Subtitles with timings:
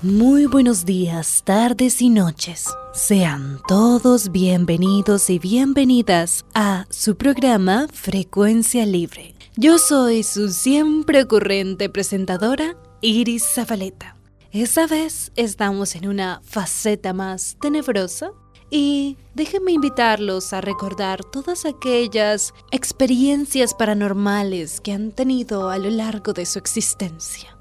[0.00, 2.66] Muy buenos días, tardes y noches.
[2.94, 9.34] Sean todos bienvenidos y bienvenidas a su programa Frecuencia Libre.
[9.56, 14.16] Yo soy su siempre ocurrente presentadora, Iris Zabaleta.
[14.52, 18.30] Esta vez estamos en una faceta más tenebrosa
[18.70, 26.32] y déjenme invitarlos a recordar todas aquellas experiencias paranormales que han tenido a lo largo
[26.34, 27.57] de su existencia.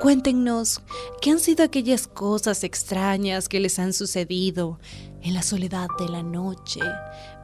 [0.00, 0.80] Cuéntenos
[1.20, 4.80] qué han sido aquellas cosas extrañas que les han sucedido
[5.20, 6.80] en la soledad de la noche,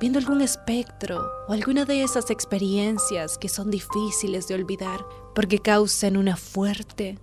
[0.00, 5.04] viendo algún espectro o alguna de esas experiencias que son difíciles de olvidar
[5.34, 7.18] porque causan una fuerte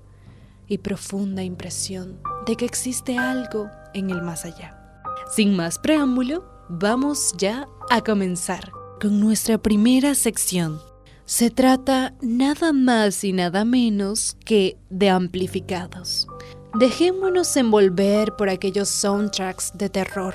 [0.68, 5.02] y profunda impresión de que existe algo en el más allá.
[5.36, 10.80] Sin más preámbulo, vamos ya a comenzar con nuestra primera sección
[11.26, 16.28] se trata nada más y nada menos que de amplificados.
[16.76, 20.34] Dejémonos envolver por aquellos soundtracks de terror.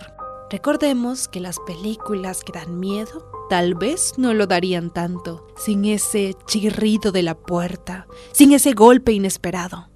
[0.50, 6.34] Recordemos que las películas que dan miedo tal vez no lo darían tanto sin ese
[6.46, 9.88] chirrido de la puerta, sin ese golpe inesperado,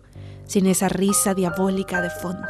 [0.47, 2.49] sin esa risa diabólica de fondo.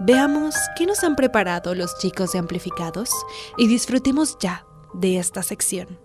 [0.00, 3.10] Veamos qué nos han preparado los chicos de amplificados
[3.58, 6.03] y disfrutemos ya de esta sección.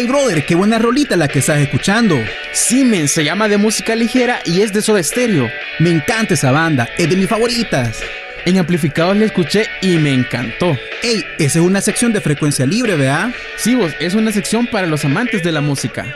[0.00, 2.14] Hey brother, qué buena rolita la que estás escuchando.
[2.52, 5.50] Simen se llama de música ligera y es de Soda Stereo.
[5.80, 8.00] Me encanta esa banda, es de mis favoritas.
[8.44, 10.78] En amplificados la escuché y me encantó.
[11.02, 13.34] Ey, esa es una sección de frecuencia libre, ¿verdad?
[13.56, 16.06] Sí, vos, es una sección para los amantes de la música.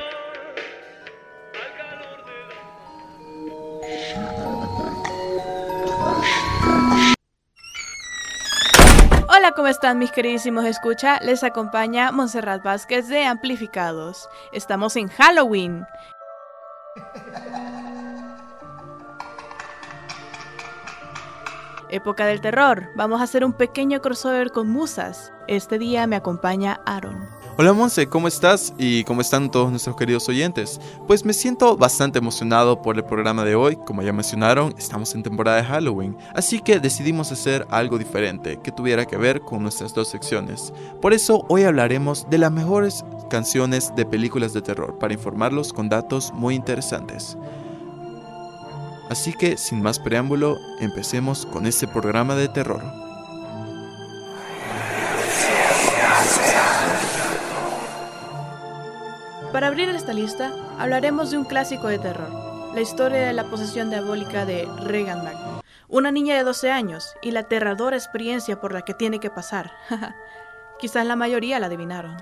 [9.63, 11.21] ¿Cómo están mis queridísimos escucha?
[11.21, 14.29] Les acompaña Montserrat Vázquez de Amplificados.
[14.51, 15.87] Estamos en Halloween.
[21.91, 22.89] Época del terror.
[22.97, 25.33] Vamos a hacer un pequeño crossover con musas.
[25.47, 27.42] Este día me acompaña Aaron.
[27.59, 28.73] Hola Monse, ¿cómo estás?
[28.79, 30.81] ¿Y cómo están todos nuestros queridos oyentes?
[31.07, 33.77] Pues me siento bastante emocionado por el programa de hoy.
[33.77, 38.73] Como ya mencionaron, estamos en temporada de Halloween, así que decidimos hacer algo diferente que
[38.73, 40.73] tuviera que ver con nuestras dos secciones.
[41.03, 45.91] Por eso hoy hablaremos de las mejores canciones de películas de terror para informarlos con
[45.91, 47.37] datos muy interesantes.
[49.11, 53.02] Así que sin más preámbulo, empecemos con este programa de terror.
[59.53, 63.91] Para abrir esta lista, hablaremos de un clásico de terror, la historia de la posesión
[63.91, 68.81] diabólica de Regan Magnum, una niña de 12 años y la aterradora experiencia por la
[68.81, 69.71] que tiene que pasar.
[70.81, 72.17] Quizás la mayoría la adivinaron.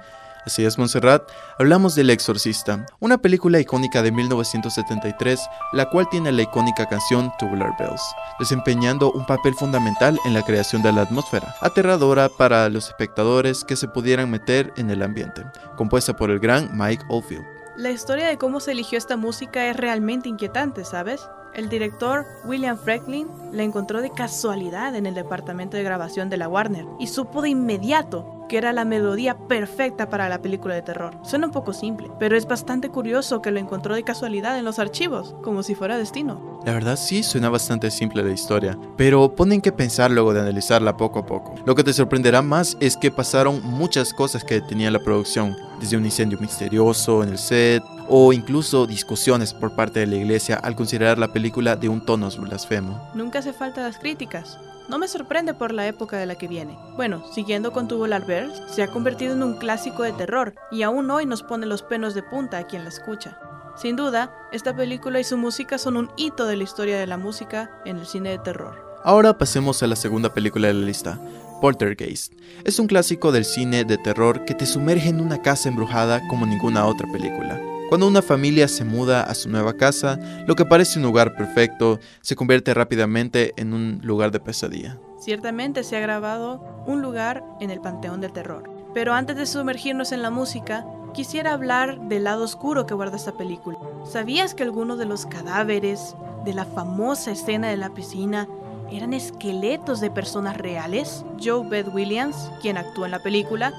[0.46, 1.30] Así es, Montserrat.
[1.58, 5.40] Hablamos del Exorcista, una película icónica de 1973,
[5.72, 8.02] la cual tiene la icónica canción Tubular Bells,
[8.38, 13.76] desempeñando un papel fundamental en la creación de la atmósfera, aterradora para los espectadores que
[13.76, 15.44] se pudieran meter en el ambiente,
[15.76, 17.44] compuesta por el gran Mike Oldfield.
[17.76, 21.28] La historia de cómo se eligió esta música es realmente inquietante, ¿sabes?
[21.54, 26.48] El director William Franklin la encontró de casualidad en el departamento de grabación de la
[26.48, 31.16] Warner y supo de inmediato que era la melodía perfecta para la película de terror.
[31.22, 34.80] Suena un poco simple, pero es bastante curioso que lo encontró de casualidad en los
[34.80, 36.60] archivos, como si fuera destino.
[36.66, 40.96] La verdad sí, suena bastante simple la historia, pero ponen que pensar luego de analizarla
[40.96, 41.54] poco a poco.
[41.64, 45.96] Lo que te sorprenderá más es que pasaron muchas cosas que tenía la producción, desde
[45.96, 50.74] un incendio misterioso en el set, o incluso discusiones por parte de la iglesia al
[50.74, 53.08] considerar la película de un tono blasfemo.
[53.14, 54.58] Nunca hace falta las críticas.
[54.88, 56.76] No me sorprende por la época de la que viene.
[56.96, 61.08] Bueno, siguiendo con Tubular Bells, se ha convertido en un clásico de terror y aún
[61.08, 63.38] hoy nos pone los penos de punta a quien la escucha.
[63.76, 67.16] Sin duda, esta película y su música son un hito de la historia de la
[67.16, 68.98] música en el cine de terror.
[69.04, 71.20] Ahora pasemos a la segunda película de la lista,
[71.60, 72.32] Poltergeist.
[72.64, 76.44] Es un clásico del cine de terror que te sumerge en una casa embrujada como
[76.44, 77.69] ninguna otra película.
[77.90, 80.16] Cuando una familia se muda a su nueva casa,
[80.46, 84.96] lo que parece un lugar perfecto se convierte rápidamente en un lugar de pesadilla.
[85.18, 88.70] Ciertamente se ha grabado un lugar en el Panteón del Terror.
[88.94, 93.36] Pero antes de sumergirnos en la música, quisiera hablar del lado oscuro que guarda esta
[93.36, 93.76] película.
[94.04, 96.14] ¿Sabías que algunos de los cadáveres
[96.44, 98.46] de la famosa escena de la piscina
[98.92, 101.24] eran esqueletos de personas reales?
[101.42, 103.74] Joe Beth Williams, quien actúa en la película,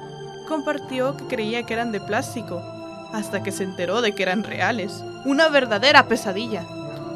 [0.50, 2.62] compartió que creía que eran de plástico,
[3.14, 5.04] hasta que se enteró de que eran reales.
[5.26, 6.66] Una verdadera pesadilla.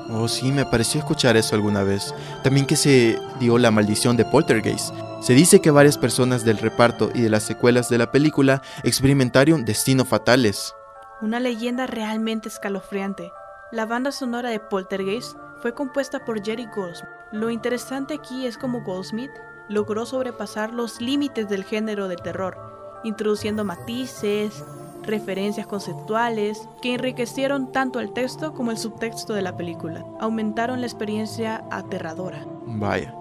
[0.09, 2.13] Oh, sí, me pareció escuchar eso alguna vez.
[2.43, 4.93] También que se dio la maldición de Poltergeist.
[5.21, 9.65] Se dice que varias personas del reparto y de las secuelas de la película experimentaron
[9.65, 10.75] destinos fatales.
[11.21, 13.31] Una leyenda realmente escalofriante.
[13.71, 17.09] La banda sonora de Poltergeist fue compuesta por Jerry Goldsmith.
[17.31, 19.31] Lo interesante aquí es cómo Goldsmith
[19.67, 24.63] logró sobrepasar los límites del género de terror, introduciendo matices,
[25.05, 30.05] referencias conceptuales que enriquecieron tanto el texto como el subtexto de la película.
[30.19, 32.45] Aumentaron la experiencia aterradora.
[32.65, 33.13] Vaya,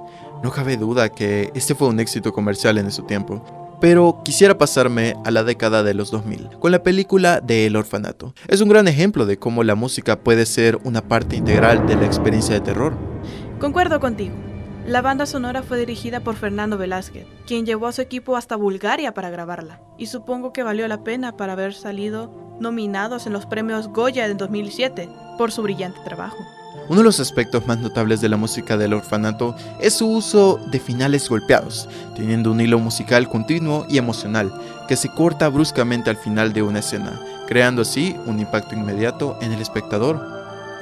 [0.43, 3.43] no cabe duda que este fue un éxito comercial en su tiempo.
[3.81, 8.35] Pero quisiera pasarme a la década de los 2000, con la película de El Orfanato.
[8.49, 12.07] Es un gran ejemplo de cómo la música puede ser una parte integral de la
[12.07, 12.95] experiencia de terror.
[13.59, 14.54] Concuerdo contigo.
[14.87, 19.15] La banda sonora fue dirigida por Fernando Velázquez, quien llevó a su equipo hasta Bulgaria
[19.15, 23.89] para grabarla, y supongo que valió la pena para haber salido nominados en los premios
[23.89, 25.09] Goya del 2007
[25.39, 26.37] por su brillante trabajo.
[26.91, 30.79] Uno de los aspectos más notables de la música del orfanato es su uso de
[30.79, 34.53] finales golpeados, teniendo un hilo musical continuo y emocional
[34.87, 39.53] que se corta bruscamente al final de una escena, creando así un impacto inmediato en
[39.53, 40.21] el espectador.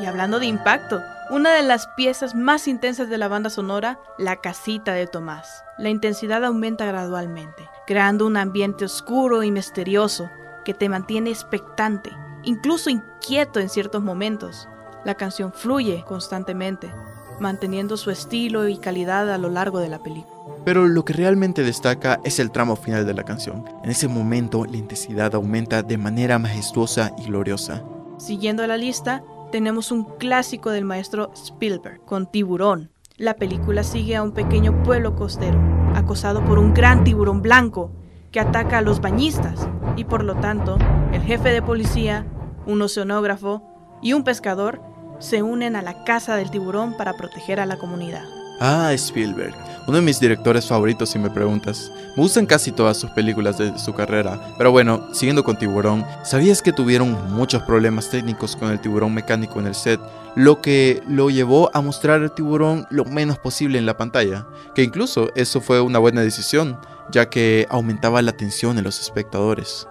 [0.00, 1.00] Y hablando de impacto,
[1.30, 5.64] una de las piezas más intensas de la banda sonora, La casita de Tomás.
[5.78, 10.28] La intensidad aumenta gradualmente, creando un ambiente oscuro y misterioso
[10.64, 12.10] que te mantiene expectante,
[12.42, 14.68] incluso inquieto en ciertos momentos.
[15.04, 16.92] La canción fluye constantemente,
[17.40, 20.32] manteniendo su estilo y calidad a lo largo de la película.
[20.64, 23.64] Pero lo que realmente destaca es el tramo final de la canción.
[23.82, 27.82] En ese momento la intensidad aumenta de manera majestuosa y gloriosa.
[28.18, 32.90] Siguiendo la lista, tenemos un clásico del maestro Spielberg, con Tiburón.
[33.16, 35.60] La película sigue a un pequeño pueblo costero,
[35.94, 37.92] acosado por un gran tiburón blanco
[38.32, 40.78] que ataca a los bañistas y por lo tanto
[41.12, 42.26] el jefe de policía,
[42.66, 43.62] un oceanógrafo
[44.00, 44.80] y un pescador
[45.18, 48.24] se unen a la casa del tiburón para proteger a la comunidad.
[48.58, 49.54] Ah, Spielberg,
[49.86, 51.90] uno de mis directores favoritos si me preguntas.
[52.16, 56.62] Me gustan casi todas sus películas de su carrera, pero bueno, siguiendo con Tiburón, ¿sabías
[56.62, 60.00] que tuvieron muchos problemas técnicos con el tiburón mecánico en el set?
[60.34, 64.82] Lo que lo llevó a mostrar al tiburón lo menos posible en la pantalla, que
[64.82, 66.78] incluso eso fue una buena decisión,
[67.10, 69.86] ya que aumentaba la tensión en los espectadores.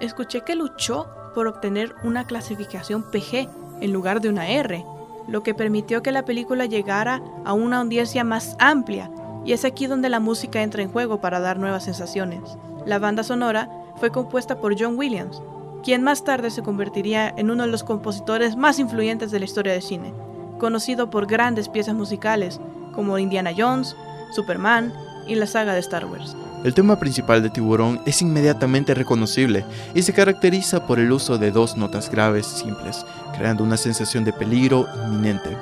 [0.00, 3.48] Escuché que luchó por obtener una clasificación PG
[3.80, 4.84] en lugar de una R,
[5.28, 9.10] lo que permitió que la película llegara a una audiencia más amplia,
[9.44, 12.40] y es aquí donde la música entra en juego para dar nuevas sensaciones.
[12.86, 15.42] La banda sonora fue compuesta por John Williams,
[15.82, 19.72] quien más tarde se convertiría en uno de los compositores más influyentes de la historia
[19.72, 20.12] del cine,
[20.58, 22.60] conocido por grandes piezas musicales
[22.94, 23.96] como Indiana Jones,
[24.32, 24.92] Superman
[25.26, 26.36] y la saga de Star Wars.
[26.64, 29.64] El tema principal de Tiburón es inmediatamente reconocible
[29.94, 33.04] y se caracteriza por el uso de dos notas graves simples,
[33.36, 35.56] creando una sensación de peligro inminente.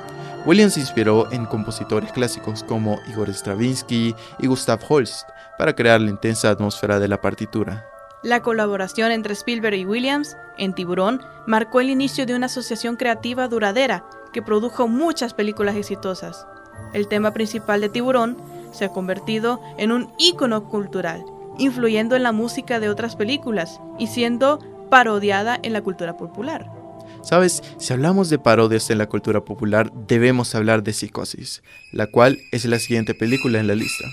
[0.45, 5.27] Williams se inspiró en compositores clásicos como Igor Stravinsky y Gustav Holst
[5.57, 7.85] para crear la intensa atmósfera de la partitura.
[8.23, 13.47] La colaboración entre Spielberg y Williams en Tiburón marcó el inicio de una asociación creativa
[13.47, 16.47] duradera que produjo muchas películas exitosas.
[16.93, 18.37] El tema principal de Tiburón
[18.71, 21.23] se ha convertido en un ícono cultural,
[21.57, 24.59] influyendo en la música de otras películas y siendo
[24.89, 26.80] parodiada en la cultura popular.
[27.21, 31.61] Sabes, si hablamos de parodias en la cultura popular, debemos hablar de Psicosis,
[31.91, 34.05] la cual es la siguiente película en la lista.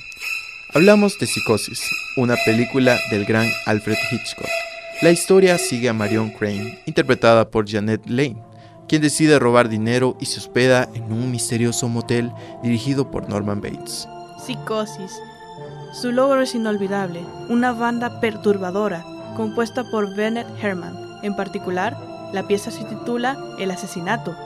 [0.74, 1.80] Hablamos de Psicosis,
[2.18, 4.48] una película del gran Alfred Hitchcock.
[5.00, 8.42] La historia sigue a Marion Crane, interpretada por Janet Lane,
[8.88, 12.30] quien decide robar dinero y se hospeda en un misterioso motel
[12.62, 14.06] dirigido por Norman Bates.
[14.44, 15.12] Psicosis.
[15.92, 19.04] Su logro es inolvidable, una banda perturbadora,
[19.36, 21.20] compuesta por Bennett Herman.
[21.22, 21.96] En particular,
[22.32, 24.36] la pieza se titula El asesinato,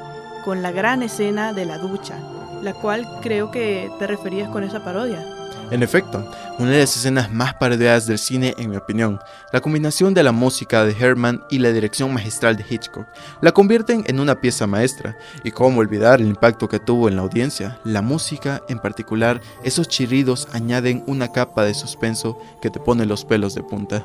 [0.45, 2.17] con la gran escena de la ducha,
[2.63, 5.25] la cual creo que te referías con esa parodia.
[5.71, 9.19] En efecto, una de las escenas más parodiadas del cine en mi opinión,
[9.53, 13.07] la combinación de la música de Herman y la dirección magistral de Hitchcock
[13.41, 17.23] la convierten en una pieza maestra, y cómo olvidar el impacto que tuvo en la
[17.23, 23.07] audiencia, la música, en particular, esos chirridos añaden una capa de suspenso que te pone
[23.07, 24.05] los pelos de punta.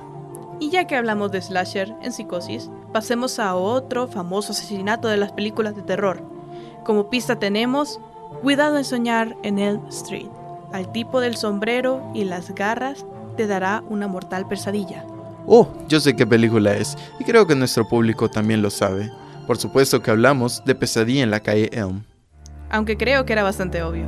[0.59, 5.31] Y ya que hablamos de slasher en psicosis, pasemos a otro famoso asesinato de las
[5.31, 6.21] películas de terror.
[6.83, 7.99] Como pista tenemos
[8.41, 10.27] Cuidado en soñar en Elm Street.
[10.71, 15.05] Al tipo del sombrero y las garras te dará una mortal pesadilla.
[15.47, 19.09] Oh, yo sé qué película es, y creo que nuestro público también lo sabe.
[19.47, 22.03] Por supuesto que hablamos de Pesadilla en la calle Elm.
[22.69, 24.07] Aunque creo que era bastante obvio.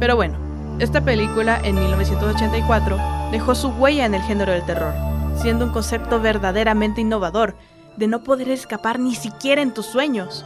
[0.00, 0.38] Pero bueno,
[0.80, 2.98] esta película en 1984
[3.30, 4.94] dejó su huella en el género del terror,
[5.40, 7.56] siendo un concepto verdaderamente innovador,
[7.96, 10.44] de no poder escapar ni siquiera en tus sueños,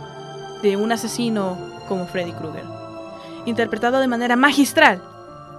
[0.62, 1.58] de un asesino
[1.88, 2.64] como Freddy Krueger,
[3.46, 5.02] interpretado de manera magistral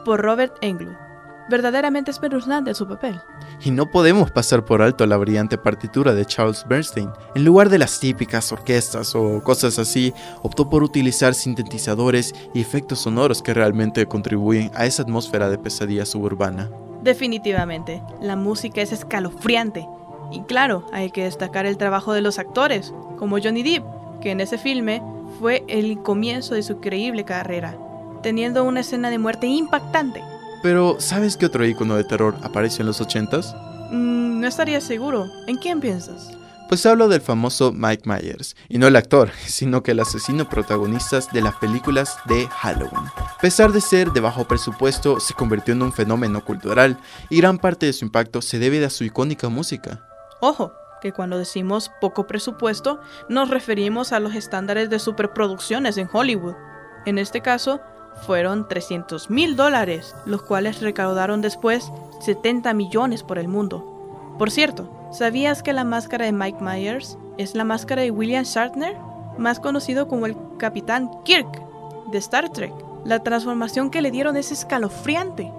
[0.05, 0.97] por Robert Englund
[1.49, 3.19] verdaderamente espeluznante su papel.
[3.61, 7.09] Y no podemos pasar por alto la brillante partitura de Charles Bernstein.
[7.35, 12.99] En lugar de las típicas orquestas o cosas así, optó por utilizar sintetizadores y efectos
[12.99, 16.69] sonoros que realmente contribuyen a esa atmósfera de pesadilla suburbana.
[17.03, 19.87] Definitivamente, la música es escalofriante.
[20.31, 23.83] Y claro, hay que destacar el trabajo de los actores, como Johnny Depp,
[24.21, 25.03] que en ese filme
[25.39, 27.77] fue el comienzo de su increíble carrera,
[28.21, 30.21] teniendo una escena de muerte impactante
[30.63, 33.53] pero, ¿sabes qué otro icono de terror apareció en los 80s?
[33.91, 35.27] Mm, no estaría seguro.
[35.45, 36.29] ¿En quién piensas?
[36.69, 41.19] Pues hablo del famoso Mike Myers, y no el actor, sino que el asesino protagonista
[41.33, 43.03] de las películas de Halloween.
[43.43, 46.97] A pesar de ser de bajo presupuesto, se convirtió en un fenómeno cultural,
[47.29, 49.99] y gran parte de su impacto se debe a su icónica música.
[50.39, 50.71] Ojo,
[51.01, 56.55] que cuando decimos poco presupuesto, nos referimos a los estándares de superproducciones en Hollywood.
[57.05, 57.81] En este caso,
[58.25, 64.35] fueron 300 mil dólares, los cuales recaudaron después 70 millones por el mundo.
[64.39, 68.95] Por cierto, ¿sabías que la máscara de Mike Myers es la máscara de William Shatner,
[69.37, 71.61] más conocido como el Capitán Kirk
[72.09, 72.92] de Star Trek?
[73.05, 75.51] La transformación que le dieron es escalofriante.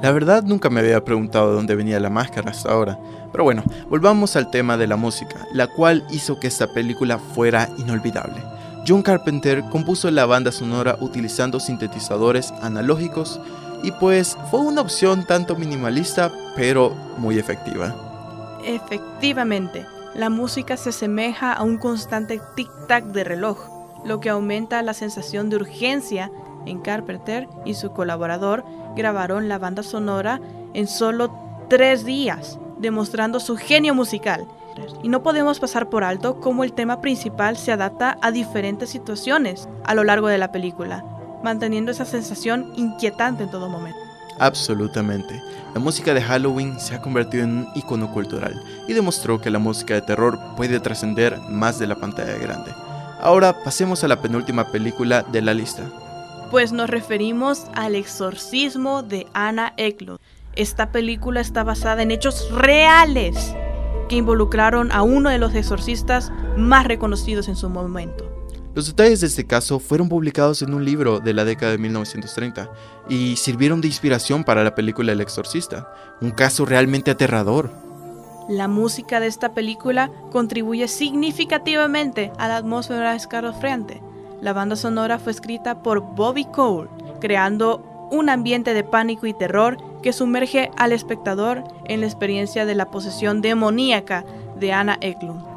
[0.00, 2.98] La verdad nunca me había preguntado de dónde venía la máscara hasta ahora.
[3.32, 7.68] Pero bueno, volvamos al tema de la música, la cual hizo que esta película fuera
[7.78, 8.40] inolvidable.
[8.86, 13.40] John Carpenter compuso la banda sonora utilizando sintetizadores analógicos
[13.82, 17.94] y pues fue una opción tanto minimalista pero muy efectiva.
[18.64, 23.58] Efectivamente, la música se asemeja a un constante tic-tac de reloj,
[24.04, 26.30] lo que aumenta la sensación de urgencia
[26.68, 28.64] en Carpenter y su colaborador
[28.96, 30.40] grabaron la banda sonora
[30.74, 31.32] en solo
[31.68, 34.46] tres días, demostrando su genio musical
[35.02, 39.68] y no podemos pasar por alto cómo el tema principal se adapta a diferentes situaciones
[39.84, 41.04] a lo largo de la película,
[41.42, 43.98] manteniendo esa sensación inquietante en todo momento.
[44.40, 45.42] Absolutamente.
[45.74, 49.58] La música de Halloween se ha convertido en un icono cultural y demostró que la
[49.58, 52.72] música de terror puede trascender más de la pantalla grande.
[53.20, 55.82] Ahora pasemos a la penúltima película de la lista.
[56.50, 60.18] Pues nos referimos al exorcismo de Anna Eklund.
[60.56, 63.54] Esta película está basada en hechos reales
[64.08, 68.24] que involucraron a uno de los exorcistas más reconocidos en su momento.
[68.74, 72.70] Los detalles de este caso fueron publicados en un libro de la década de 1930
[73.08, 77.70] y sirvieron de inspiración para la película El Exorcista, un caso realmente aterrador.
[78.48, 84.00] La música de esta película contribuye significativamente a la atmósfera escalofriante.
[84.40, 86.88] La banda sonora fue escrita por Bobby Cole,
[87.20, 92.74] creando un ambiente de pánico y terror que sumerge al espectador en la experiencia de
[92.74, 94.24] la posesión demoníaca
[94.58, 95.47] de Anna Eklund.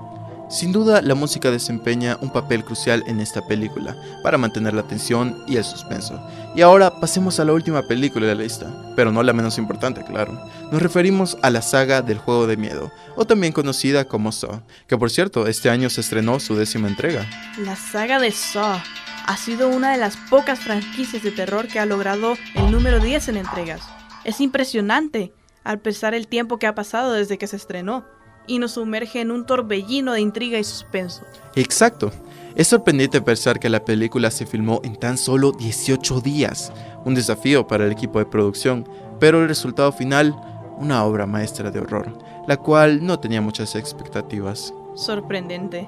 [0.52, 5.42] Sin duda, la música desempeña un papel crucial en esta película para mantener la tensión
[5.48, 6.22] y el suspenso.
[6.54, 10.04] Y ahora pasemos a la última película de la lista, pero no la menos importante,
[10.04, 10.38] claro.
[10.70, 14.98] Nos referimos a la saga del juego de miedo, o también conocida como Saw, que
[14.98, 17.26] por cierto, este año se estrenó su décima entrega.
[17.58, 18.82] La saga de Saw
[19.28, 23.30] ha sido una de las pocas franquicias de terror que ha logrado el número 10
[23.30, 23.84] en entregas.
[24.26, 25.32] Es impresionante
[25.64, 28.04] al pensar el tiempo que ha pasado desde que se estrenó
[28.48, 31.24] y nos sumerge en un torbellino de intriga y suspenso.
[31.56, 32.12] Exacto.
[32.56, 36.74] Es sorprendente pensar que la película se filmó en tan solo 18 días,
[37.06, 38.88] un desafío para el equipo de producción,
[39.20, 40.36] pero el resultado final,
[40.78, 42.12] una obra maestra de horror,
[42.48, 44.74] la cual no tenía muchas expectativas.
[44.96, 45.88] Sorprendente.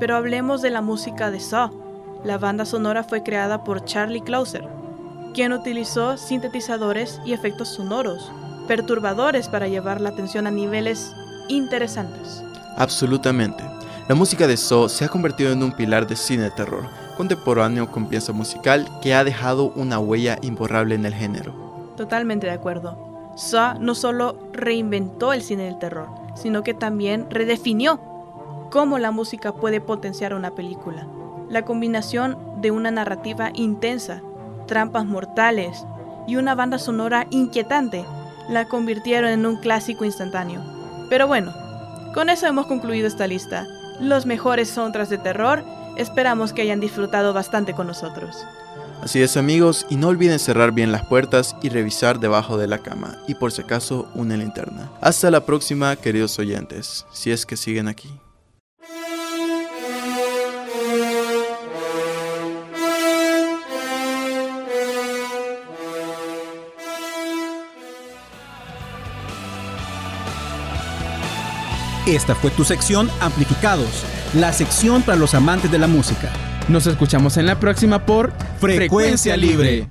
[0.00, 1.70] Pero hablemos de la música de Saw.
[2.24, 4.66] La banda sonora fue creada por Charlie Clouser,
[5.32, 8.32] quien utilizó sintetizadores y efectos sonoros,
[8.66, 11.14] perturbadores para llevar la atención a niveles
[11.50, 12.42] interesantes.
[12.76, 13.62] Absolutamente.
[14.08, 17.90] La música de Saw se ha convertido en un pilar de cine de terror contemporáneo
[17.90, 21.52] con pieza musical que ha dejado una huella imborrable en el género.
[21.94, 22.96] Totalmente de acuerdo.
[23.36, 28.00] Saw no solo reinventó el cine del terror, sino que también redefinió
[28.70, 31.06] cómo la música puede potenciar una película.
[31.50, 34.22] La combinación de una narrativa intensa
[34.66, 35.84] trampas mortales
[36.26, 38.06] y una banda sonora inquietante
[38.48, 40.79] la convirtieron en un clásico instantáneo.
[41.10, 41.52] Pero bueno,
[42.14, 43.66] con eso hemos concluido esta lista.
[44.00, 45.62] Los mejores soundtracks de terror,
[45.96, 48.36] esperamos que hayan disfrutado bastante con nosotros.
[49.02, 52.78] Así es amigos, y no olviden cerrar bien las puertas y revisar debajo de la
[52.78, 54.90] cama, y por si acaso una linterna.
[55.00, 58.10] Hasta la próxima, queridos oyentes, si es que siguen aquí.
[72.06, 74.04] Esta fue tu sección Amplificados,
[74.34, 76.32] la sección para los amantes de la música.
[76.66, 79.90] Nos escuchamos en la próxima por Frecuencia Libre.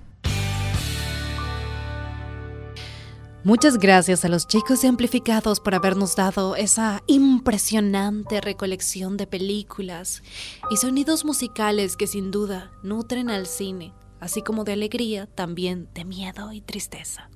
[3.44, 10.24] Muchas gracias a los chicos de Amplificados por habernos dado esa impresionante recolección de películas
[10.72, 16.06] y sonidos musicales que sin duda nutren al cine, así como de alegría, también de
[16.06, 17.30] miedo y tristeza.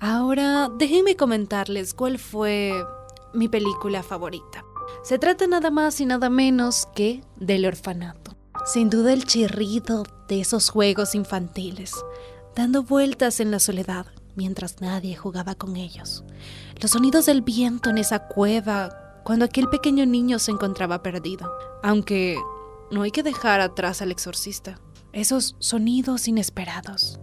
[0.00, 2.74] Ahora, déjenme comentarles cuál fue
[3.34, 4.64] mi película favorita.
[5.02, 8.36] Se trata nada más y nada menos que del orfanato.
[8.64, 11.92] Sin duda el chirrido de esos juegos infantiles,
[12.54, 16.24] dando vueltas en la soledad mientras nadie jugaba con ellos.
[16.80, 21.52] Los sonidos del viento en esa cueva cuando aquel pequeño niño se encontraba perdido.
[21.82, 22.38] Aunque
[22.90, 24.78] no hay que dejar atrás al exorcista.
[25.12, 27.20] Esos sonidos inesperados,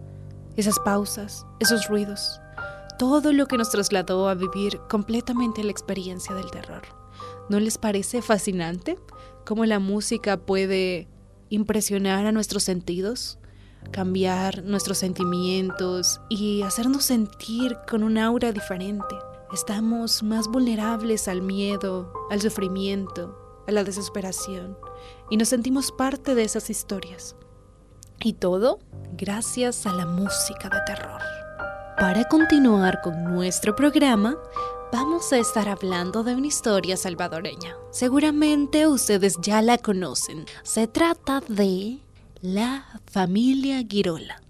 [0.56, 2.40] esas pausas, esos ruidos,
[3.00, 6.82] todo lo que nos trasladó a vivir completamente la experiencia del terror.
[7.50, 9.00] ¿No les parece fascinante
[9.46, 11.08] cómo la música puede
[11.48, 13.40] impresionar a nuestros sentidos,
[13.92, 19.16] cambiar nuestros sentimientos y hacernos sentir con un aura diferente?
[19.54, 24.78] Estamos más vulnerables al miedo, al sufrimiento, a la desesperación
[25.30, 27.38] y nos sentimos parte de esas historias.
[28.22, 28.80] Y todo
[29.14, 31.49] gracias a la música de terror.
[32.00, 34.38] Para continuar con nuestro programa,
[34.90, 37.76] vamos a estar hablando de una historia salvadoreña.
[37.92, 40.46] Seguramente ustedes ya la conocen.
[40.64, 42.00] Se trata de
[42.40, 44.42] la familia Girola.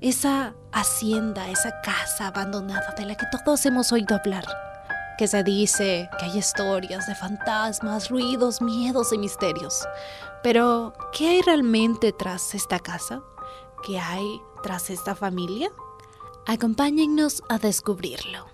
[0.00, 4.46] Esa hacienda, esa casa abandonada de la que todos hemos oído hablar.
[5.18, 9.86] Que se dice que hay historias de fantasmas, ruidos, miedos y misterios.
[10.42, 13.22] Pero, ¿qué hay realmente tras esta casa?
[13.84, 15.70] ¿Qué hay tras esta familia?
[16.48, 18.46] Acompáñennos a descubrirlo.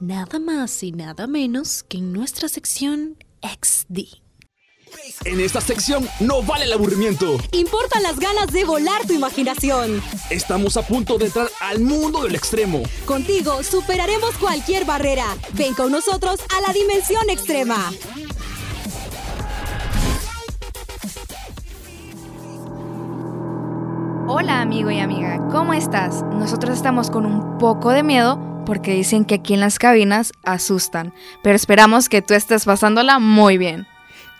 [0.00, 4.22] Nada más y nada menos que en nuestra sección XD.
[5.24, 7.38] En esta sección no vale el aburrimiento.
[7.52, 10.02] Importan las ganas de volar tu imaginación.
[10.30, 12.82] Estamos a punto de entrar al mundo del extremo.
[13.06, 15.36] Contigo superaremos cualquier barrera.
[15.52, 17.92] Ven con nosotros a la dimensión extrema.
[24.42, 26.24] Hola amigo y amiga, ¿cómo estás?
[26.32, 31.14] Nosotros estamos con un poco de miedo porque dicen que aquí en las cabinas asustan,
[31.44, 33.86] pero esperamos que tú estés pasándola muy bien.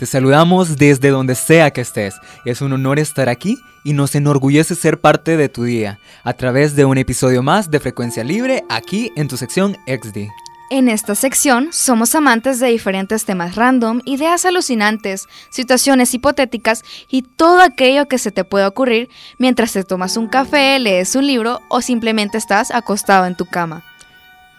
[0.00, 2.16] Te saludamos desde donde sea que estés.
[2.44, 6.74] Es un honor estar aquí y nos enorgullece ser parte de tu día a través
[6.74, 10.41] de un episodio más de Frecuencia Libre aquí en tu sección XD.
[10.74, 17.60] En esta sección somos amantes de diferentes temas random, ideas alucinantes, situaciones hipotéticas y todo
[17.60, 21.82] aquello que se te pueda ocurrir mientras te tomas un café, lees un libro o
[21.82, 23.84] simplemente estás acostado en tu cama.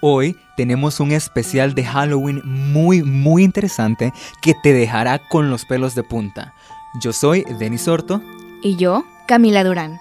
[0.01, 5.95] Hoy tenemos un especial de Halloween muy muy interesante que te dejará con los pelos
[5.95, 6.53] de punta.
[7.01, 8.21] Yo soy Denis Orto.
[8.61, 9.99] Y yo, Camila Durán.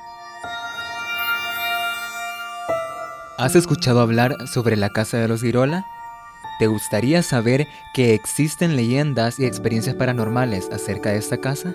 [3.38, 5.86] ¿Has escuchado hablar sobre la casa de los Girola?
[6.62, 11.74] ¿Te gustaría saber que existen leyendas y experiencias paranormales acerca de esta casa?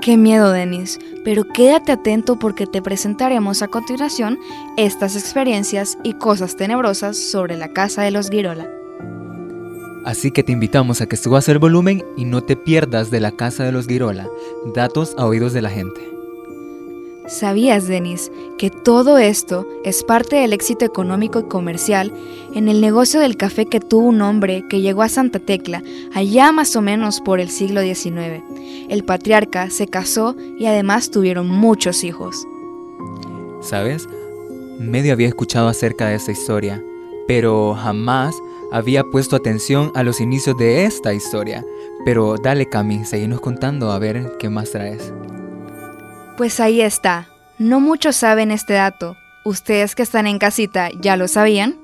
[0.00, 4.36] Qué miedo, Denis, pero quédate atento porque te presentaremos a continuación
[4.76, 8.68] estas experiencias y cosas tenebrosas sobre la casa de los Girola.
[10.04, 13.30] Así que te invitamos a que subas el volumen y no te pierdas de la
[13.30, 14.26] casa de los Girola,
[14.74, 16.17] datos a oídos de la gente.
[17.28, 22.10] ¿Sabías, Denis, que todo esto es parte del éxito económico y comercial
[22.54, 25.82] en el negocio del café que tuvo un hombre que llegó a Santa Tecla
[26.14, 28.42] allá más o menos por el siglo XIX?
[28.88, 32.46] El patriarca se casó y además tuvieron muchos hijos.
[33.60, 34.08] ¿Sabes?
[34.78, 36.82] Medio había escuchado acerca de esta historia,
[37.26, 38.34] pero jamás
[38.72, 41.62] había puesto atención a los inicios de esta historia.
[42.06, 45.12] Pero dale, Cami, seguimos contando a ver qué más traes.
[46.38, 47.26] Pues ahí está.
[47.58, 49.16] No muchos saben este dato.
[49.44, 51.76] ¿Ustedes que están en casita ya lo sabían?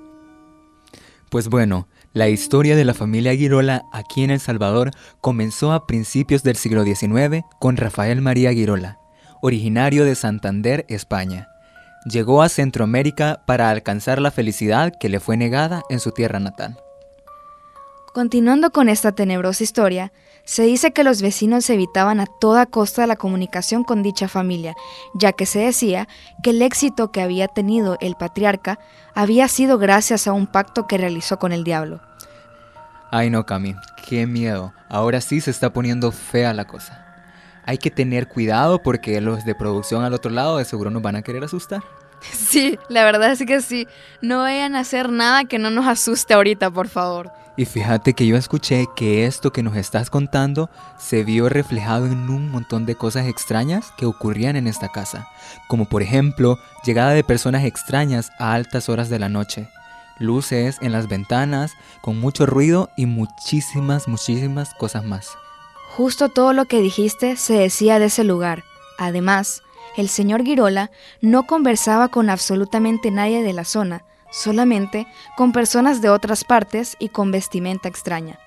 [1.28, 6.44] Pues bueno, la historia de la familia Girola aquí en El Salvador comenzó a principios
[6.44, 9.00] del siglo XIX con Rafael María Girola,
[9.42, 11.48] originario de Santander, España.
[12.08, 16.78] Llegó a Centroamérica para alcanzar la felicidad que le fue negada en su tierra natal.
[18.14, 20.12] Continuando con esta tenebrosa historia,
[20.44, 24.74] Se dice que los vecinos evitaban a toda costa la comunicación con dicha familia,
[25.14, 26.06] ya que se decía
[26.42, 28.78] que el éxito que había tenido el patriarca
[29.14, 32.00] había sido gracias a un pacto que realizó con el diablo.
[33.10, 33.74] Ay no, Cami,
[34.06, 34.74] qué miedo.
[34.90, 37.00] Ahora sí se está poniendo fea la cosa.
[37.64, 41.16] Hay que tener cuidado porque los de producción al otro lado de seguro nos van
[41.16, 41.82] a querer asustar.
[42.32, 43.86] Sí, la verdad es que sí.
[44.22, 47.30] No vayan a hacer nada que no nos asuste ahorita, por favor.
[47.56, 52.28] Y fíjate que yo escuché que esto que nos estás contando se vio reflejado en
[52.28, 55.28] un montón de cosas extrañas que ocurrían en esta casa,
[55.68, 59.68] como por ejemplo llegada de personas extrañas a altas horas de la noche,
[60.18, 65.30] luces en las ventanas, con mucho ruido y muchísimas, muchísimas cosas más.
[65.96, 68.64] Justo todo lo que dijiste se decía de ese lugar.
[68.98, 69.62] Además,
[69.96, 70.90] el señor Girola
[71.20, 77.08] no conversaba con absolutamente nadie de la zona, solamente con personas de otras partes y
[77.08, 78.38] con vestimenta extraña.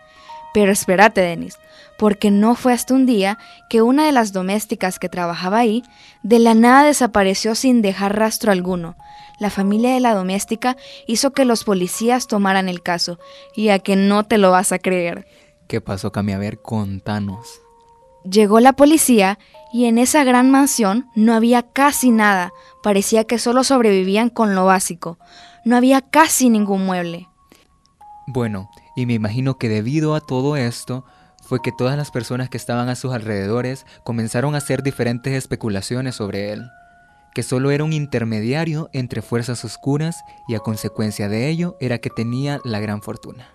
[0.53, 1.57] Pero espérate, Denis,
[1.97, 3.37] porque no fue hasta un día
[3.69, 5.83] que una de las domésticas que trabajaba ahí
[6.23, 8.95] de la nada desapareció sin dejar rastro alguno.
[9.39, 13.19] La familia de la doméstica hizo que los policías tomaran el caso,
[13.55, 15.27] y a que no te lo vas a creer.
[15.67, 16.33] ¿Qué pasó, Cami?
[16.33, 17.61] A ver, contanos.
[18.23, 19.37] Llegó la policía
[19.71, 24.65] y en esa gran mansión no había casi nada, parecía que solo sobrevivían con lo
[24.65, 25.17] básico
[25.67, 27.27] no había casi ningún mueble.
[28.25, 31.05] Bueno, y me imagino que debido a todo esto,
[31.43, 36.15] fue que todas las personas que estaban a sus alrededores comenzaron a hacer diferentes especulaciones
[36.15, 36.69] sobre él,
[37.33, 42.09] que solo era un intermediario entre fuerzas oscuras y a consecuencia de ello era que
[42.09, 43.47] tenía la gran fortuna.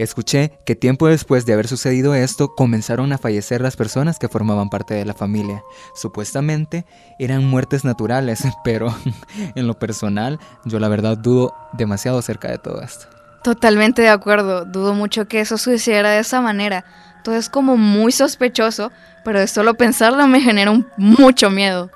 [0.00, 4.70] Escuché que tiempo después de haber sucedido esto comenzaron a fallecer las personas que formaban
[4.70, 5.62] parte de la familia.
[5.94, 6.86] Supuestamente
[7.18, 8.96] eran muertes naturales, pero
[9.54, 13.08] en lo personal yo la verdad dudo demasiado acerca de todo esto.
[13.44, 16.86] Totalmente de acuerdo, dudo mucho que eso sucediera de esa manera.
[17.22, 21.90] Todo es como muy sospechoso, pero de solo pensarlo me genera mucho miedo.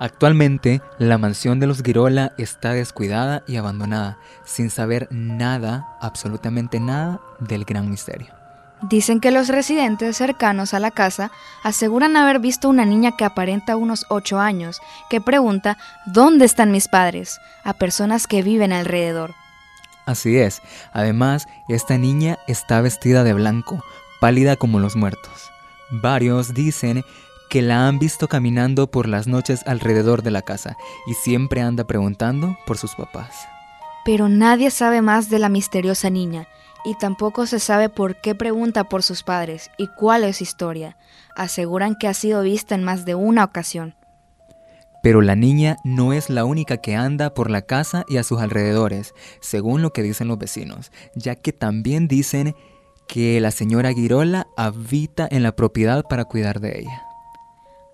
[0.00, 7.20] Actualmente, la mansión de los Girola está descuidada y abandonada, sin saber nada, absolutamente nada,
[7.40, 8.38] del gran misterio.
[8.82, 11.32] Dicen que los residentes cercanos a la casa
[11.64, 14.80] aseguran haber visto una niña que aparenta unos 8 años,
[15.10, 17.40] que pregunta ¿Dónde están mis padres?
[17.64, 19.34] a personas que viven alrededor.
[20.06, 23.84] Así es, además, esta niña está vestida de blanco,
[24.20, 25.50] pálida como los muertos.
[25.90, 27.04] Varios dicen
[27.48, 31.84] que la han visto caminando por las noches alrededor de la casa y siempre anda
[31.84, 33.48] preguntando por sus papás.
[34.04, 36.48] Pero nadie sabe más de la misteriosa niña
[36.84, 40.96] y tampoco se sabe por qué pregunta por sus padres y cuál es su historia.
[41.36, 43.94] Aseguran que ha sido vista en más de una ocasión.
[45.02, 48.40] Pero la niña no es la única que anda por la casa y a sus
[48.40, 52.54] alrededores, según lo que dicen los vecinos, ya que también dicen
[53.06, 57.07] que la señora Girola habita en la propiedad para cuidar de ella.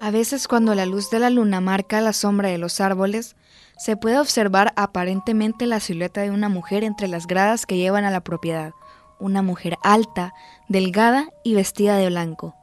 [0.04, 3.36] A veces cuando la luz de la luna marca la sombra de los árboles,
[3.78, 8.10] se puede observar aparentemente la silueta de una mujer entre las gradas que llevan a
[8.10, 8.74] la propiedad,
[9.18, 10.34] una mujer alta,
[10.68, 12.54] delgada y vestida de blanco.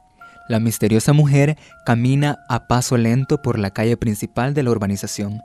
[0.48, 5.40] La misteriosa mujer camina a paso lento por la calle principal de la urbanización,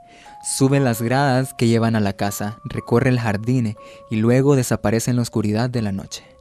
[0.56, 3.74] sube las gradas que llevan a la casa, recorre el jardín
[4.08, 6.37] y luego desaparece en la oscuridad de la noche.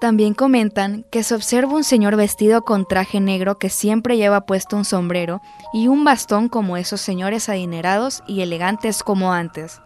[0.00, 4.76] También comentan que se observa un señor vestido con traje negro que siempre lleva puesto
[4.76, 5.40] un sombrero
[5.72, 9.80] y un bastón como esos señores adinerados y elegantes como antes.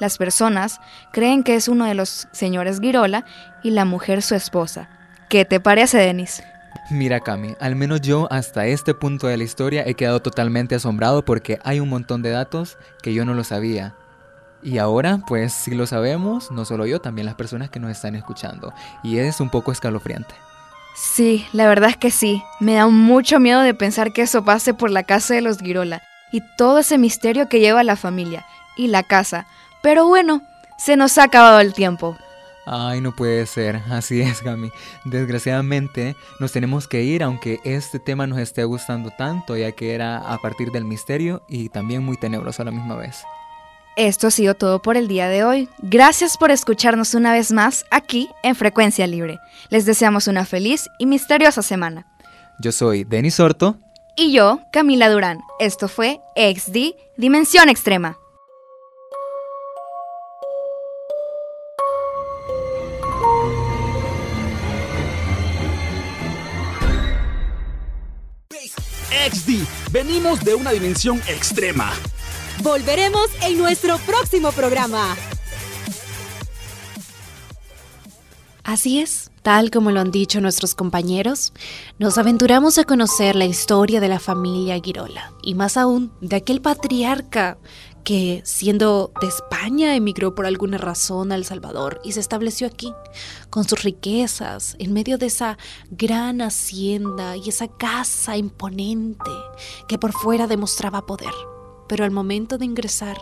[0.00, 0.80] Las personas
[1.12, 3.24] creen que es uno de los señores Girola
[3.62, 4.88] y la mujer su esposa.
[5.28, 6.42] ¿Qué te parece, Denis?
[6.90, 11.24] Mira, Cami, al menos yo hasta este punto de la historia he quedado totalmente asombrado
[11.24, 13.94] porque hay un montón de datos que yo no lo sabía.
[14.64, 18.14] Y ahora, pues si lo sabemos, no solo yo, también las personas que nos están
[18.14, 18.72] escuchando.
[19.02, 20.34] Y es un poco escalofriante.
[20.96, 22.42] Sí, la verdad es que sí.
[22.60, 26.02] Me da mucho miedo de pensar que eso pase por la casa de los Girola
[26.32, 28.46] y todo ese misterio que lleva la familia
[28.76, 29.46] y la casa.
[29.82, 30.42] Pero bueno,
[30.78, 32.16] se nos ha acabado el tiempo.
[32.64, 33.82] Ay, no puede ser.
[33.90, 34.70] Así es, Gami.
[35.04, 40.18] Desgraciadamente nos tenemos que ir, aunque este tema nos esté gustando tanto, ya que era
[40.18, 43.24] a partir del misterio y también muy tenebroso a la misma vez.
[43.96, 45.68] Esto ha sido todo por el día de hoy.
[45.78, 49.38] Gracias por escucharnos una vez más aquí en Frecuencia Libre.
[49.68, 52.06] Les deseamos una feliz y misteriosa semana.
[52.58, 53.78] Yo soy Denis Orto.
[54.16, 55.40] Y yo, Camila Durán.
[55.60, 58.18] Esto fue XD Dimensión Extrema.
[69.30, 71.92] XD, venimos de una dimensión extrema.
[72.62, 75.16] Volveremos en nuestro próximo programa.
[78.62, 81.52] Así es, Tal como lo han dicho nuestros compañeros,
[81.98, 86.62] nos aventuramos a conocer la historia de la familia Girola y más aún de aquel
[86.62, 87.58] patriarca
[88.04, 92.90] que, siendo de España, emigró por alguna razón a El Salvador y se estableció aquí,
[93.50, 95.58] con sus riquezas, en medio de esa
[95.90, 99.30] gran hacienda y esa casa imponente
[99.88, 101.34] que por fuera demostraba poder.
[101.88, 103.16] Pero al momento de ingresar,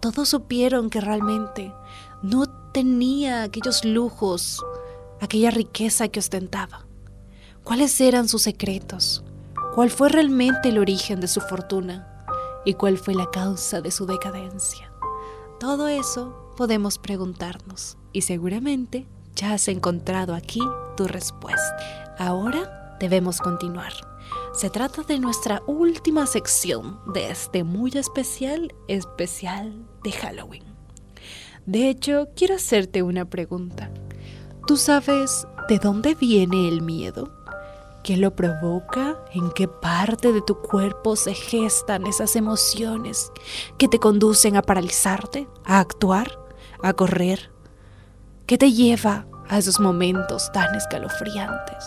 [0.00, 1.72] todos supieron que realmente
[2.22, 4.64] no tenía aquellos lujos,
[5.20, 6.86] aquella riqueza que ostentaba.
[7.64, 9.24] ¿Cuáles eran sus secretos?
[9.74, 12.10] ¿Cuál fue realmente el origen de su fortuna?
[12.64, 14.92] y cuál fue la causa de su decadencia.
[15.58, 20.60] Todo eso podemos preguntarnos y seguramente ya has encontrado aquí
[20.96, 22.14] tu respuesta.
[22.18, 23.92] Ahora debemos continuar.
[24.52, 30.64] Se trata de nuestra última sección de este muy especial especial de Halloween.
[31.66, 33.90] De hecho, quiero hacerte una pregunta.
[34.66, 37.32] ¿Tú sabes de dónde viene el miedo?
[38.04, 39.18] ¿Qué lo provoca?
[39.32, 43.30] ¿En qué parte de tu cuerpo se gestan esas emociones
[43.78, 46.38] que te conducen a paralizarte, a actuar,
[46.82, 47.50] a correr?
[48.46, 51.84] ¿Qué te lleva a esos momentos tan escalofriantes?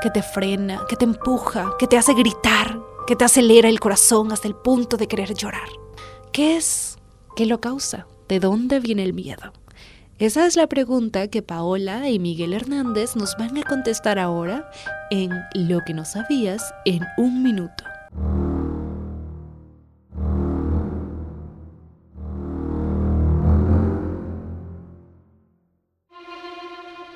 [0.00, 4.32] ¿Qué te frena, que te empuja, que te hace gritar, que te acelera el corazón
[4.32, 5.68] hasta el punto de querer llorar?
[6.32, 6.96] ¿Qué es?
[7.36, 8.06] ¿Qué lo causa?
[8.26, 9.52] ¿De dónde viene el miedo?
[10.18, 14.70] Esa es la pregunta que Paola y Miguel Hernández nos van a contestar ahora
[15.10, 17.84] en Lo que no sabías en un minuto.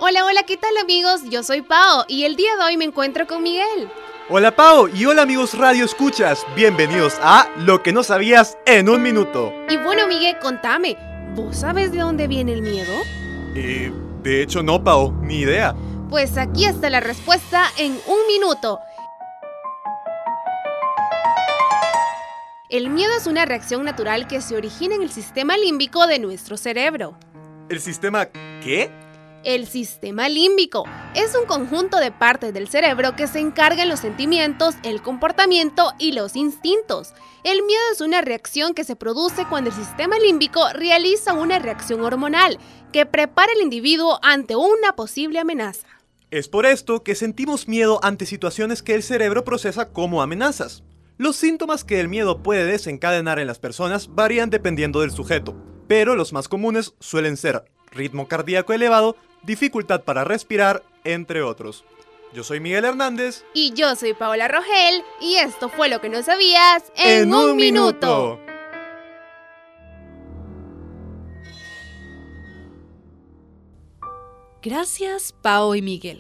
[0.07, 1.23] Hola, hola, ¿qué tal amigos?
[1.31, 3.89] Yo soy Pao y el día de hoy me encuentro con Miguel.
[4.29, 9.03] Hola Pao y hola amigos Radio Escuchas, bienvenidos a Lo que no sabías en un
[9.03, 9.51] minuto.
[9.71, 10.99] Y bueno Miguel, contame,
[11.35, 12.93] ¿vos sabes de dónde viene el miedo?
[13.55, 13.91] Eh,
[14.23, 15.75] de hecho no Pao, ni idea.
[16.11, 18.81] Pues aquí está la respuesta en un minuto.
[22.69, 26.59] El miedo es una reacción natural que se origina en el sistema límbico de nuestro
[26.59, 27.17] cerebro.
[27.71, 28.27] ¿El sistema
[28.63, 29.04] qué?
[29.45, 34.75] El sistema límbico es un conjunto de partes del cerebro que se encargan los sentimientos,
[34.85, 37.13] el comportamiento y los instintos.
[37.43, 42.01] El miedo es una reacción que se produce cuando el sistema límbico realiza una reacción
[42.01, 42.59] hormonal
[42.91, 45.89] que prepara al individuo ante una posible amenaza.
[46.31, 50.85] Es por esto que sentimos miedo ante situaciones que el cerebro procesa como amenazas.
[51.19, 55.55] Los síntomas que el miedo puede desencadenar en las personas varían dependiendo del sujeto,
[55.87, 61.85] pero los más comunes suelen ser ritmo cardíaco elevado, dificultad para respirar, entre otros.
[62.33, 63.45] Yo soy Miguel Hernández.
[63.55, 65.05] Y yo soy Paola Rogel.
[65.21, 68.41] Y esto fue lo que no sabías en, un, minuto.
[74.61, 76.19] Gracias, Pao y Miguel.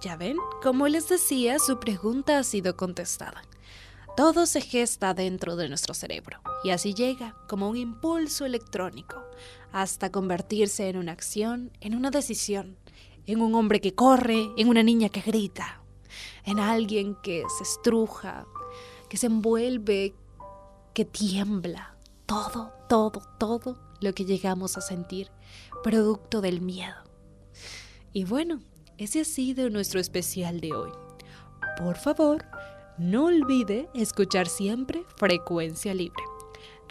[0.00, 3.42] Ya ven, como les decía, su pregunta ha sido contestada.
[4.16, 9.24] Todo se gesta dentro de nuestro cerebro y así llega como un impulso electrónico
[9.72, 12.76] hasta convertirse en una acción, en una decisión,
[13.26, 15.82] en un hombre que corre, en una niña que grita,
[16.44, 18.46] en alguien que se estruja,
[19.08, 20.14] que se envuelve,
[20.92, 21.96] que tiembla.
[22.26, 25.30] Todo, todo, todo lo que llegamos a sentir
[25.82, 26.96] producto del miedo.
[28.12, 28.60] Y bueno,
[28.98, 30.90] ese ha sido nuestro especial de hoy.
[31.78, 32.44] Por favor,
[32.98, 36.22] no olvide escuchar siempre Frecuencia Libre.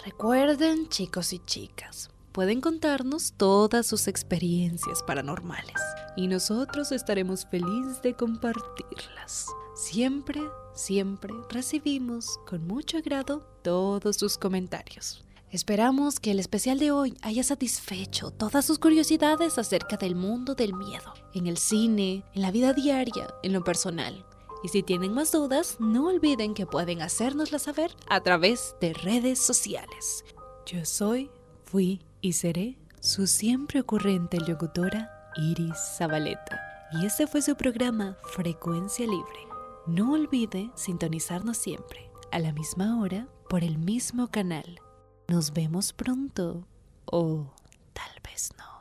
[0.04, 5.82] Recuerden, chicos y chicas, pueden contarnos todas sus experiencias paranormales
[6.16, 9.46] y nosotros estaremos felices de compartirlas.
[9.76, 10.42] Siempre,
[10.74, 15.24] siempre recibimos con mucho agrado todos sus comentarios.
[15.52, 20.74] Esperamos que el especial de hoy haya satisfecho todas sus curiosidades acerca del mundo del
[20.74, 24.26] miedo, en el cine, en la vida diaria, en lo personal.
[24.64, 29.40] Y si tienen más dudas, no olviden que pueden hacérnoslas saber a través de redes
[29.40, 30.24] sociales.
[30.66, 31.32] Yo soy,
[31.64, 36.62] fui y seré su siempre ocurrente locutora Iris Zabaleta.
[36.92, 39.48] Y este fue su programa Frecuencia Libre.
[39.88, 44.80] No olvide sintonizarnos siempre, a la misma hora, por el mismo canal.
[45.28, 46.68] Nos vemos pronto
[47.06, 47.48] o
[47.94, 48.81] tal vez no.